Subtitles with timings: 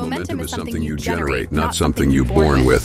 [0.00, 2.84] Momentum is something you generate, not something you're born with.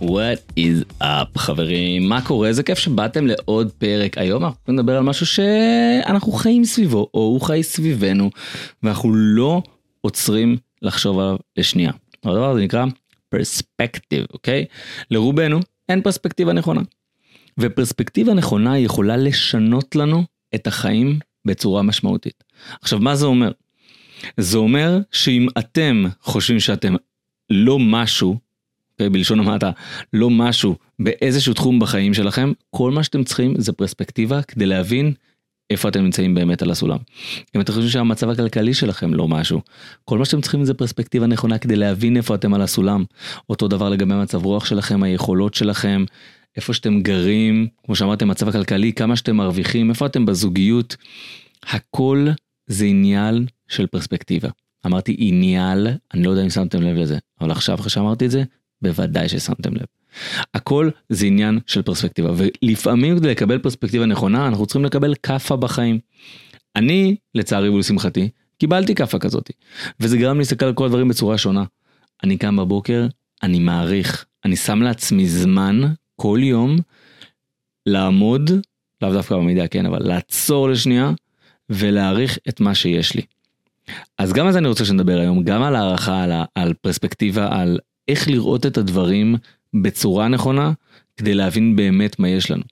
[0.00, 5.02] What is up חברים מה קורה זה כיף שבאתם לעוד פרק היום אנחנו נדבר על
[5.02, 8.30] משהו שאנחנו חיים סביבו או הוא חי סביבנו
[8.82, 9.62] ואנחנו לא
[10.00, 11.92] עוצרים לחשוב עליו לשנייה.
[12.24, 12.84] הדבר הזה נקרא
[13.28, 14.64] פרספקטיב אוקיי
[15.10, 16.80] לרובנו אין פרספקטיבה נכונה.
[17.60, 22.44] ופרספקטיבה נכונה יכולה לשנות לנו את החיים בצורה משמעותית.
[22.82, 23.52] עכשיו מה זה אומר?
[24.36, 26.94] זה אומר שאם אתם חושבים שאתם
[27.50, 28.38] לא משהו
[28.94, 29.08] אוקיי?
[29.08, 29.70] בלשון המעטה,
[30.12, 35.12] לא משהו באיזשהו תחום בחיים שלכם, כל מה שאתם צריכים זה פרספקטיבה כדי להבין
[35.70, 36.98] איפה אתם נמצאים באמת על הסולם.
[37.56, 39.60] אם אתם חושבים שהמצב הכלכלי שלכם לא משהו,
[40.04, 43.04] כל מה שאתם צריכים זה פרספקטיבה נכונה כדי להבין איפה אתם על הסולם.
[43.50, 46.04] אותו דבר לגבי מצב רוח שלכם, היכולות שלכם,
[46.56, 50.96] איפה שאתם גרים, כמו שאמרתם, מצב הכלכלי, כמה שאתם מרוויחים, איפה אתם בזוגיות.
[51.62, 52.28] הכל
[52.66, 54.48] זה עניין של פרספקטיבה.
[54.86, 58.42] אמרתי עניין, אני לא יודע אם שמתם לב לזה, אבל עכשיו אחרי שאמרתי את זה,
[58.82, 59.84] בוודאי ששמתם לב.
[60.54, 65.98] הכל זה עניין של פרספקטיבה ולפעמים כדי לקבל פרספקטיבה נכונה אנחנו צריכים לקבל כאפה בחיים.
[66.76, 69.50] אני לצערי ולשמחתי קיבלתי כאפה כזאת
[70.00, 71.64] וזה גרם לי להסתכל על כל הדברים בצורה שונה.
[72.24, 73.06] אני קם בבוקר
[73.42, 75.80] אני מעריך אני שם לעצמי זמן
[76.16, 76.76] כל יום
[77.86, 78.50] לעמוד
[79.02, 81.12] לאו דווקא במידע כן אבל לעצור לשנייה
[81.70, 83.22] ולהעריך את מה שיש לי.
[84.18, 87.78] אז גם על זה אני רוצה שנדבר היום גם על הערכה על, על פרספקטיבה על
[88.08, 89.36] איך לראות את הדברים
[89.82, 90.72] בצורה נכונה
[91.16, 92.62] כדי להבין באמת מה יש לנו.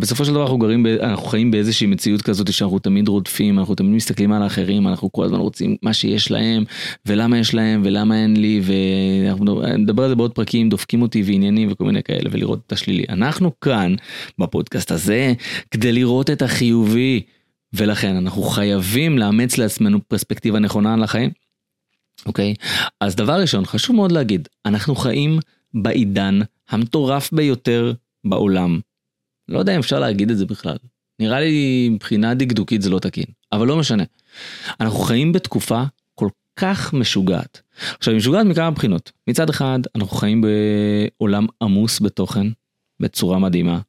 [0.00, 3.92] בסופו של דבר אנחנו גרים, אנחנו חיים באיזושהי מציאות כזאת שאנחנו תמיד רודפים, אנחנו תמיד
[3.92, 6.64] מסתכלים על האחרים, אנחנו כל הזמן רוצים מה שיש להם,
[7.06, 11.68] ולמה יש להם, ולמה אין לי, ואנחנו נדבר על זה בעוד פרקים, דופקים אותי ועניינים
[11.72, 13.04] וכל מיני כאלה, ולראות את השלילי.
[13.08, 13.94] אנחנו כאן,
[14.38, 15.32] בפודקאסט הזה,
[15.70, 17.22] כדי לראות את החיובי,
[17.72, 21.30] ולכן אנחנו חייבים לאמץ לעצמנו פרספקטיבה נכונה על החיים.
[22.26, 22.54] אוקיי?
[23.00, 25.38] אז דבר ראשון, חשוב מאוד להגיד, אנחנו חיים
[25.74, 26.40] בעידן
[26.70, 27.92] המטורף ביותר
[28.24, 28.80] בעולם.
[29.48, 30.76] לא יודע אם אפשר להגיד את זה בכלל.
[31.20, 34.04] נראה לי מבחינה דקדוקית זה לא תקין, אבל לא משנה.
[34.80, 35.82] אנחנו חיים בתקופה
[36.14, 37.60] כל כך משוגעת.
[37.98, 39.12] עכשיו היא משוגעת מכמה בחינות.
[39.28, 40.44] מצד אחד אנחנו חיים
[41.20, 42.46] בעולם עמוס בתוכן
[43.00, 43.80] בצורה מדהימה.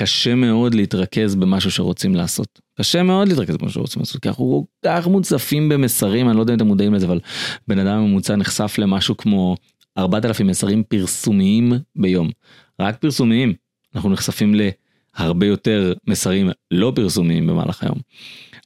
[0.00, 2.60] קשה מאוד להתרכז במשהו שרוצים לעשות.
[2.78, 6.52] קשה מאוד להתרכז במשהו שרוצים לעשות, כי אנחנו כל כך מוצפים במסרים, אני לא יודע
[6.52, 7.20] אם אתם מודעים לזה, אבל
[7.68, 9.56] בן אדם ממוצע נחשף למשהו כמו
[9.98, 12.30] 4,000 מסרים פרסומיים ביום.
[12.80, 13.52] רק פרסומיים.
[13.96, 14.54] אנחנו נחשפים
[15.18, 17.98] להרבה יותר מסרים לא פרסומיים במהלך היום.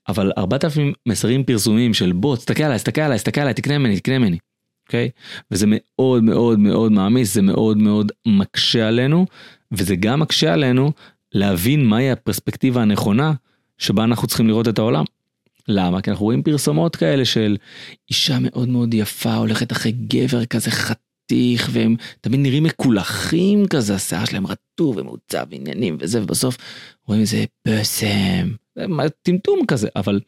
[0.09, 4.19] אבל 4,000 מסרים פרסומיים של בוא, תסתכל עליי, תסתכל עליי, תסתכל עליי, תקנה ממני, תקנה
[4.19, 4.39] ממני.
[4.87, 5.11] אוקיי?
[5.15, 5.45] Okay?
[5.51, 9.27] וזה מאוד מאוד מאוד מעמיס, זה מאוד מאוד מקשה עלינו,
[9.73, 10.93] וזה גם מקשה עלינו
[11.33, 13.33] להבין מהי הפרספקטיבה הנכונה
[13.79, 15.05] שבה אנחנו צריכים לראות את העולם.
[15.69, 16.01] למה?
[16.01, 17.57] כי אנחנו רואים פרסומות כאלה של
[18.11, 20.71] אישה מאוד מאוד יפה הולכת אחרי גבר כזה
[21.31, 26.57] חתיך והם תמיד נראים מקולחים כזה השיער שלהם רטוב ומעוצב עניינים וזה ובסוף
[27.07, 28.49] רואים איזה פסם
[29.23, 30.21] טמטום כזה אבל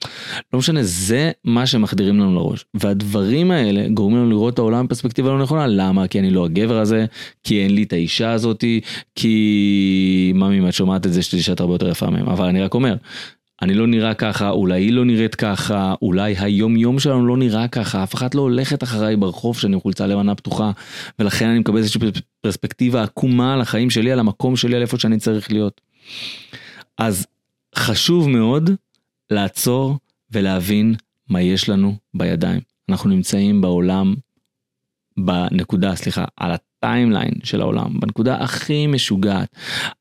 [0.53, 2.65] לא משנה זה מה שמחדירים לנו לראש.
[2.75, 5.67] והדברים האלה גורמים לנו לראות את העולם בפרספקטיבה לא נכונה.
[5.67, 6.09] למה?
[6.09, 7.07] כי אני לא הגבר הזה
[7.43, 8.81] כי אין לי את האישה הזאתי
[9.15, 12.29] כי ממי אם את שומעת את זה שאת הרבה יותר יפה מהם.
[12.29, 12.97] אבל אני רק אומר.
[13.63, 17.69] אני לא נראה ככה, אולי היא לא נראית ככה, אולי היום יום שלנו לא נראה
[17.69, 20.71] ככה, אף אחת לא הולכת אחריי ברחוב שאני חולצה לבנה פתוחה,
[21.19, 22.01] ולכן אני מקבל איזושהי
[22.41, 25.81] פרספקטיבה עקומה על החיים שלי, על המקום שלי, על איפה שאני צריך להיות.
[26.99, 27.27] אז
[27.77, 28.71] חשוב מאוד
[29.31, 29.99] לעצור
[30.31, 30.95] ולהבין
[31.29, 32.61] מה יש לנו בידיים.
[32.89, 34.15] אנחנו נמצאים בעולם,
[35.17, 39.57] בנקודה, סליחה, על הטיימליין של העולם, בנקודה הכי משוגעת.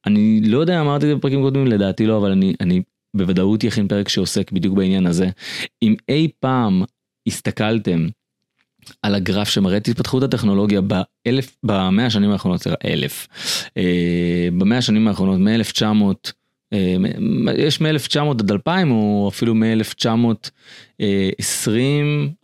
[0.05, 2.81] אני לא יודע, אמרתי את זה בפרקים קודמים, לדעתי לא, אבל אני, אני
[3.13, 5.29] בוודאות יכין פרק שעוסק בדיוק בעניין הזה.
[5.83, 6.83] אם אי פעם
[7.27, 8.07] הסתכלתם
[9.01, 13.27] על הגרף שמראה את התפתחות הטכנולוגיה באלף, במאה השנים האחרונות, סליחה, אלף,
[13.77, 16.31] אה, במאה השנים האחרונות, מ-1900,
[16.73, 16.95] אה,
[17.57, 20.51] יש מ-1900 עד 2000 או אפילו מ-1920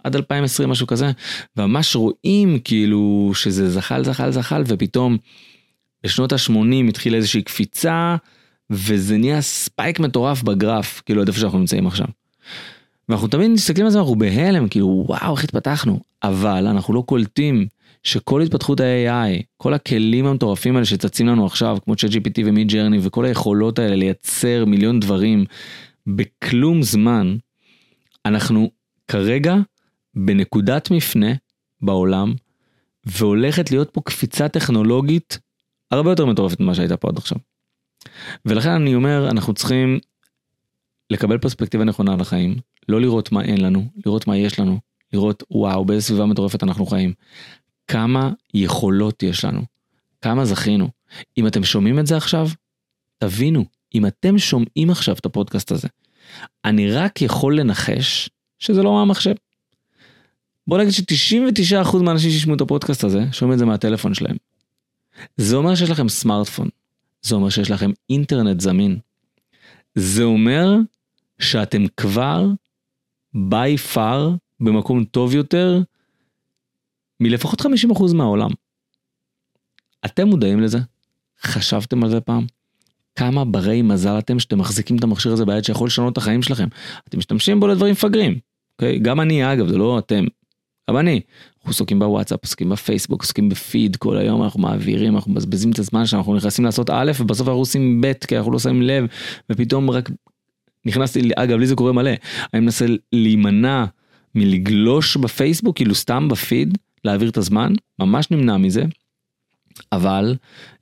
[0.04, 1.12] עד 2020 משהו כזה,
[1.58, 5.18] וממש רואים כאילו שזה זחל זחל זחל ופתאום
[6.04, 8.16] בשנות ה-80 התחילה איזושהי קפיצה
[8.70, 12.08] וזה נהיה spike מטורף בגרף כאילו עד איפה שאנחנו נמצאים עכשיו.
[13.10, 17.68] ואנחנו תמיד מסתכלים על זה אנחנו בהלם כאילו וואו איך התפתחנו אבל אנחנו לא קולטים
[18.04, 23.26] שכל התפתחות ה-AI, כל הכלים המטורפים האלה שצצים לנו עכשיו, כמו ChatGPT ו Midjourney וכל
[23.26, 25.46] היכולות האלה לייצר מיליון דברים
[26.08, 27.38] בכלום זמן,
[28.26, 28.72] אנחנו
[29.08, 29.56] כרגע
[30.16, 31.32] בנקודת מפנה
[31.82, 32.34] בעולם,
[33.06, 35.40] והולכת להיות פה קפיצה טכנולוגית
[35.92, 37.38] הרבה יותר מטורפת ממה שהייתה פה עד עכשיו.
[38.46, 40.00] ולכן אני אומר, אנחנו צריכים
[41.10, 42.56] לקבל פרספקטיבה נכונה על החיים,
[42.90, 44.80] לא לראות מה אין לנו, לראות מה יש לנו,
[45.14, 47.14] לראות וואו באיזה סביבה מטורפת אנחנו חיים.
[47.88, 49.62] כמה יכולות יש לנו,
[50.22, 50.90] כמה זכינו.
[51.38, 52.48] אם אתם שומעים את זה עכשיו,
[53.18, 53.66] תבינו,
[53.96, 55.88] אם אתם שומעים עכשיו את הפודקאסט הזה,
[56.66, 58.30] אני רק יכול לנחש
[58.60, 59.34] שזה לא מהמחשב.
[60.68, 64.36] בוא נגיד ש-99% מהאנשים שישמעו את הפודקאסט הזה, שומעים את זה מהטלפון שלהם.
[65.38, 66.70] זה אומר שיש לכם סמארטפון,
[67.28, 69.00] זה אומר שיש לכם אינטרנט זמין.
[69.96, 70.76] זה אומר
[71.40, 72.46] שאתם כבר
[73.36, 75.82] by far במקום טוב יותר
[77.20, 77.66] מלפחות 50%
[78.14, 78.50] מהעולם.
[80.06, 80.78] אתם מודעים לזה?
[81.42, 82.46] חשבתם על זה פעם?
[83.16, 86.68] כמה ברי מזל אתם שאתם מחזיקים את המכשיר הזה ביד שיכול לשנות את החיים שלכם.
[87.10, 88.34] אתם משתמשים בו לדברים מפגרים.
[88.34, 88.40] Okay?
[88.74, 89.00] אוקיי?
[89.00, 90.26] גם אני אגב, זה לא אתם.
[90.90, 91.22] גם אני.
[91.68, 96.06] אנחנו עסוקים בוואטסאפ, עסוקים בפייסבוק, עסוקים בפיד כל היום, אנחנו מעבירים, אנחנו מבזבזים את הזמן
[96.06, 99.06] שאנחנו נכנסים לעשות א' ובסוף אנחנו עושים ב' כי אנחנו לא שמים לב
[99.50, 100.10] ופתאום רק
[100.86, 102.12] נכנסתי, אגב לי זה קורה מלא,
[102.54, 103.86] אני מנסה להימנע
[104.36, 108.84] מלגלוש בפייסבוק, כאילו סתם בפיד, להעביר את הזמן, ממש נמנע מזה.
[109.92, 110.36] אבל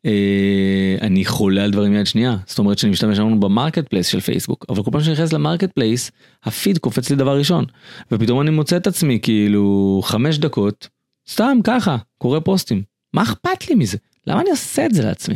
[0.05, 2.37] אה, אני חולה על דברים יד שנייה.
[2.47, 5.71] זאת אומרת שאני משתמש לנו ב Marketplace של פייסבוק אבל כל פעם שאני נכנס ל
[5.71, 6.11] Marketplace
[6.43, 7.65] הפיד קופץ לי דבר ראשון.
[8.11, 10.87] ופתאום אני מוצא את עצמי כאילו חמש דקות
[11.29, 12.83] סתם ככה קורא פוסטים.
[13.13, 13.97] מה אכפת לי מזה?
[14.27, 15.35] למה אני עושה את זה לעצמי?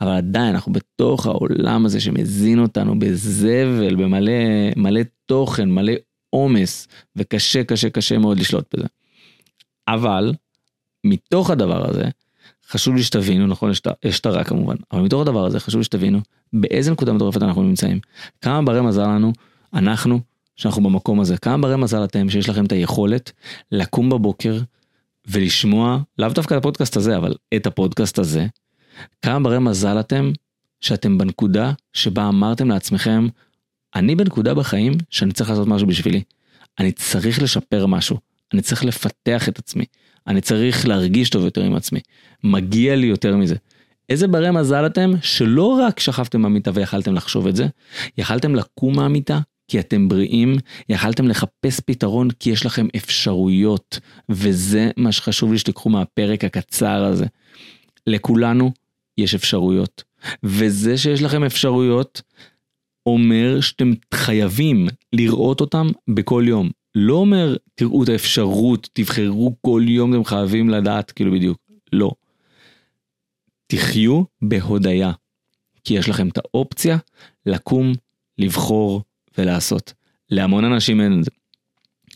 [0.00, 4.32] אבל עדיין אנחנו בתוך העולם הזה שמזין אותנו בזבל במלא
[4.76, 5.92] מלא תוכן מלא
[6.30, 8.86] עומס וקשה קשה קשה מאוד לשלוט בזה.
[9.88, 10.32] אבל
[11.06, 12.04] מתוך הדבר הזה
[12.68, 13.70] חשוב לי שתבינו, נכון,
[14.04, 16.20] יש את הרע כמובן, אבל מתוך הדבר הזה חשוב לי שתבינו
[16.52, 18.00] באיזה נקודה מטורפת אנחנו נמצאים.
[18.40, 19.32] כמה ברי מזל לנו,
[19.74, 20.20] אנחנו,
[20.56, 23.32] שאנחנו במקום הזה, כמה ברי מזל אתם שיש לכם את היכולת
[23.72, 24.58] לקום בבוקר
[25.26, 28.46] ולשמוע, לאו דווקא את הפודקאסט הזה, אבל את הפודקאסט הזה,
[29.22, 30.32] כמה ברי מזל אתם
[30.80, 33.28] שאתם בנקודה שבה אמרתם לעצמכם,
[33.94, 36.22] אני בנקודה בחיים שאני צריך לעשות משהו בשבילי.
[36.78, 38.18] אני צריך לשפר משהו,
[38.52, 39.84] אני צריך לפתח את עצמי.
[40.28, 42.00] אני צריך להרגיש טוב יותר עם עצמי.
[42.44, 43.54] מגיע לי יותר מזה.
[44.08, 47.66] איזה ברי מזל אתם שלא רק שכבתם במיטה ויכלתם לחשוב את זה,
[48.18, 50.56] יכלתם לקום מהמיטה כי אתם בריאים,
[50.88, 57.26] יכלתם לחפש פתרון כי יש לכם אפשרויות, וזה מה שחשוב לי שתיקחו מהפרק הקצר הזה.
[58.06, 58.72] לכולנו
[59.18, 60.02] יש אפשרויות,
[60.42, 62.22] וזה שיש לכם אפשרויות
[63.06, 66.70] אומר שאתם חייבים לראות אותם בכל יום.
[66.98, 71.58] לא אומר תראו את האפשרות, תבחרו כל יום אתם חייבים לדעת כאילו בדיוק,
[71.92, 72.10] לא.
[73.66, 75.12] תחיו בהודיה,
[75.84, 76.96] כי יש לכם את האופציה
[77.46, 77.92] לקום,
[78.38, 79.02] לבחור
[79.38, 79.92] ולעשות.
[80.30, 81.30] להמון אנשים אין את זה.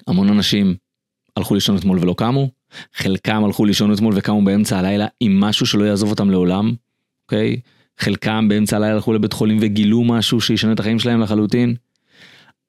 [0.06, 0.76] המון אנשים
[1.36, 2.50] הלכו לישון אתמול ולא קמו,
[2.94, 6.74] חלקם הלכו לישון אתמול וקמו באמצע הלילה עם משהו שלא יעזוב אותם לעולם,
[7.24, 7.60] אוקיי?
[7.98, 11.74] חלקם באמצע הלילה הלכו לבית חולים וגילו משהו שישנה את החיים שלהם לחלוטין.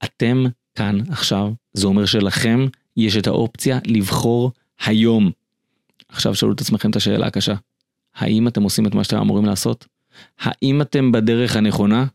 [0.04, 0.46] אתם
[0.76, 4.52] כאן עכשיו, זה אומר שלכם יש את האופציה לבחור
[4.86, 5.32] היום.
[6.10, 7.54] עכשיו שאלו את עצמכם את השאלה הקשה,
[8.16, 9.86] האם אתם עושים את מה שאתם אמורים לעשות?
[10.40, 12.06] האם אתם בדרך הנכונה?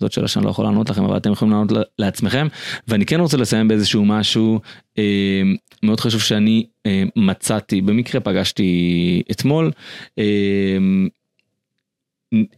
[0.00, 2.46] זאת שאלה שאני לא יכול לענות לכם, אבל אתם יכולים לענות לעצמכם.
[2.88, 4.60] ואני כן רוצה לסיים באיזשהו משהו
[4.98, 5.42] אה,
[5.82, 9.70] מאוד חשוב שאני אה, מצאתי, במקרה פגשתי אתמול.
[10.18, 10.78] אה,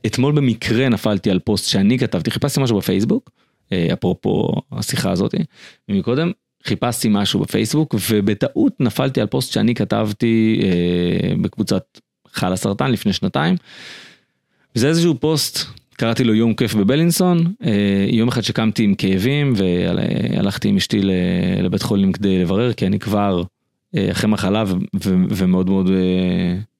[0.07, 3.31] אתמול במקרה נפלתי על פוסט שאני כתבתי, חיפשתי משהו בפייסבוק,
[3.73, 5.35] אפרופו השיחה הזאת,
[5.89, 6.31] מקודם
[6.65, 11.99] חיפשתי משהו בפייסבוק ובטעות נפלתי על פוסט שאני כתבתי אה, בקבוצת
[12.33, 13.57] חל הסרטן לפני שנתיים.
[14.75, 15.59] זה איזשהו פוסט
[15.93, 21.01] קראתי לו יום כיף בבלינסון אה, יום אחד שקמתי עם כאבים והלכתי עם אשתי
[21.63, 23.43] לבית חולים כדי לברר כי אני כבר
[24.11, 24.65] אחרי מחלה
[25.05, 25.91] ומאוד מאוד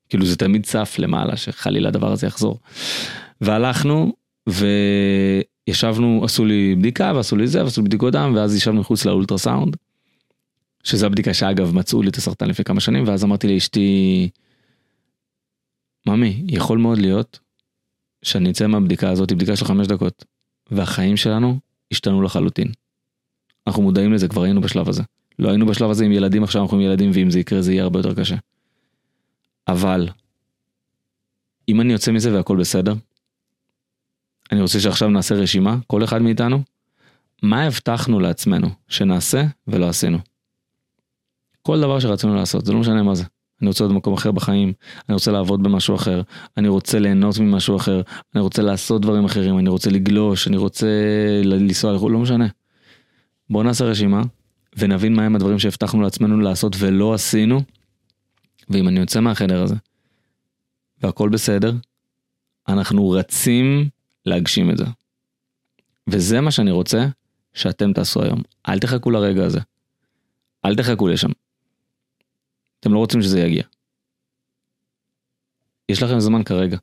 [0.09, 2.59] כאילו זה תמיד צף למעלה שחלילה הדבר הזה יחזור.
[3.41, 4.13] והלכנו
[5.71, 9.77] וישבנו עשו לי בדיקה ועשו לי זה ועשו לי בדיקות דם ואז ישבנו מחוץ לאולטרסאונד.
[10.85, 14.29] שזה הבדיקה שאגב מצאו לי את הסרטן לפני כמה שנים ואז אמרתי לאשתי.
[16.07, 17.39] ממי יכול מאוד להיות
[18.23, 20.25] שאני אצא מהבדיקה הזאת בדיקה של חמש דקות
[20.71, 21.59] והחיים שלנו
[21.93, 22.73] השתנו לחלוטין.
[23.67, 25.03] אנחנו מודעים לזה כבר היינו בשלב הזה
[25.39, 27.83] לא היינו בשלב הזה עם ילדים עכשיו אנחנו עם ילדים ואם זה יקרה זה יהיה
[27.83, 28.37] הרבה יותר קשה.
[29.69, 30.09] אבל
[31.69, 32.95] אם אני יוצא מזה והכל בסדר,
[34.53, 36.63] אני רוצה שעכשיו נעשה רשימה, כל אחד מאיתנו,
[37.43, 40.19] מה הבטחנו לעצמנו שנעשה ולא עשינו.
[41.63, 43.25] כל דבר שרצינו לעשות, זה לא משנה מה זה.
[43.61, 44.73] אני רוצה להיות במקום אחר בחיים,
[45.09, 46.23] אני רוצה לעבוד במשהו אחר,
[46.57, 48.03] אני רוצה ליהנות ממשהו אחר,
[48.35, 50.87] אני רוצה לעשות דברים אחרים, אני רוצה לגלוש, אני רוצה
[51.45, 52.47] לנסוע לחו"ל, לא משנה.
[53.51, 54.23] בואו נעשה רשימה
[54.77, 57.63] ונבין מהם הדברים שהבטחנו לעצמנו לעשות ולא עשינו,
[58.71, 59.75] ואם אני יוצא מהחדר הזה
[61.03, 61.73] והכל בסדר,
[62.69, 63.89] אנחנו רצים
[64.27, 64.85] להגשים את זה.
[66.07, 67.07] וזה מה שאני רוצה
[67.55, 68.43] שאתם תעשו היום.
[68.69, 69.61] אל תחכו לרגע הזה.
[70.65, 71.31] אל תחכו לשם.
[72.81, 73.63] אתם לא רוצים שזה יגיע.
[75.89, 76.77] יש לכם זמן כרגע.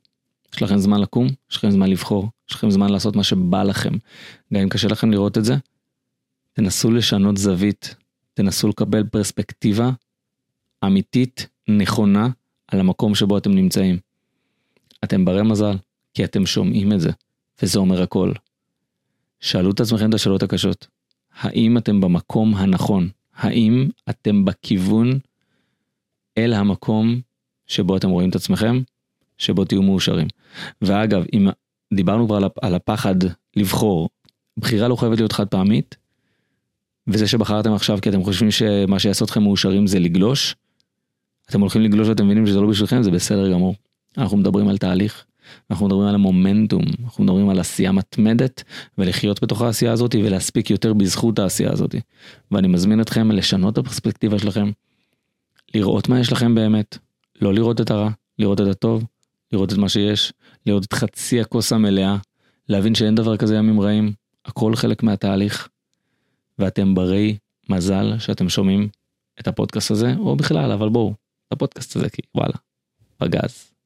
[0.54, 3.92] יש לכם זמן לקום, יש לכם זמן לבחור, יש לכם זמן לעשות מה שבא לכם.
[4.54, 5.54] גם אם קשה לכם לראות את זה,
[6.52, 7.94] תנסו לשנות זווית,
[8.34, 9.90] תנסו לקבל פרספקטיבה
[10.84, 12.28] אמיתית, נכונה,
[12.68, 13.98] על המקום שבו אתם נמצאים.
[15.04, 15.76] אתם ברי מזל,
[16.14, 17.10] כי אתם שומעים את זה,
[17.62, 18.32] וזה אומר הכל.
[19.40, 20.86] שאלו את עצמכם את השאלות הקשות.
[21.40, 23.08] האם אתם במקום הנכון?
[23.34, 25.18] האם אתם בכיוון
[26.38, 27.20] אל המקום
[27.66, 28.82] שבו אתם רואים את עצמכם?
[29.38, 30.28] שבו תהיו מאושרים.
[30.82, 31.48] ואגב, אם
[31.94, 33.14] דיברנו כבר על הפחד
[33.56, 34.08] לבחור,
[34.56, 35.96] בחירה לא חייבת להיות חד פעמית,
[37.06, 40.54] וזה שבחרתם עכשיו כי אתם חושבים שמה שיעשה אתכם מאושרים זה לגלוש,
[41.50, 43.74] אתם הולכים לגלוש ואתם מבינים שזה לא בשבילכם, זה בסדר גמור.
[44.18, 45.24] אנחנו מדברים על תהליך,
[45.70, 48.62] אנחנו מדברים על המומנטום, אנחנו מדברים על עשייה מתמדת,
[48.98, 51.94] ולחיות בתוך העשייה הזאת ולהספיק יותר בזכות העשייה הזאת.
[52.50, 54.70] ואני מזמין אתכם לשנות את הפרספקטיבה שלכם,
[55.74, 56.98] לראות מה יש לכם באמת,
[57.40, 59.04] לא לראות את הרע, לראות את הטוב,
[59.52, 60.32] לראות את מה שיש,
[60.66, 62.16] לראות את חצי הכוס המלאה,
[62.68, 64.12] להבין שאין דבר כזה ימים רעים,
[64.44, 65.68] הכל חלק מהתהליך,
[66.58, 67.36] ואתם ברי
[67.68, 68.88] מזל שאתם שומעים
[69.40, 71.14] את הפודקאסט הזה, או בכלל, אבל בואו,
[71.48, 72.54] את הפודקאסט הזה, כי וואלה,
[73.16, 73.77] פגז.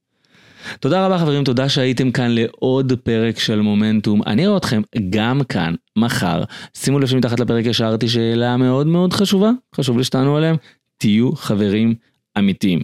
[0.81, 4.23] תודה רבה חברים, תודה שהייתם כאן לעוד פרק של מומנטום.
[4.27, 6.43] אני אראה אתכם גם כאן, מחר.
[6.77, 10.57] שימו לב שמתחת לפרק השארתי שאלה מאוד מאוד חשובה, חשוב לי שתענו עליהם.
[10.99, 11.95] תהיו חברים
[12.39, 12.81] אמיתיים.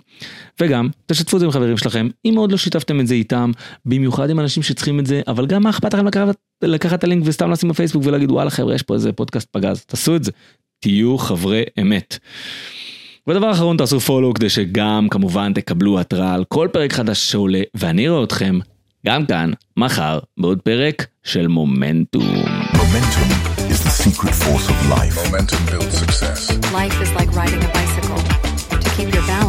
[0.61, 3.51] וגם, תשתפו את זה עם חברים שלכם, אם עוד לא שיתפתם את זה איתם,
[3.87, 7.23] במיוחד עם אנשים שצריכים את זה, אבל גם מה אכפת לכם לקחת, לקחת את הלינק
[7.27, 10.31] וסתם לשים בפייסבוק ולהגיד וואלה חבר'ה יש פה איזה פודקאסט פגז, תעשו את זה,
[10.81, 12.19] תהיו חברי אמת.
[13.29, 18.09] ודבר אחרון תעשו פולו כדי שגם כמובן תקבלו התראה על כל פרק חדש שעולה, ואני
[18.09, 18.59] רואה אתכם
[19.07, 22.45] גם כאן, מחר, בעוד פרק של מומנטום.
[22.73, 23.29] Momentum
[23.73, 25.15] is the secret force of life.
[25.25, 26.41] Momentum builds success.
[26.73, 28.21] Life is like riding a bicycle.
[28.83, 29.48] To keep your balance,